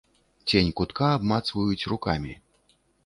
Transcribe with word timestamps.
Цень 0.53 0.71
кутка 0.79 1.09
абмацваюць 1.17 1.87
рукамі. 1.93 2.33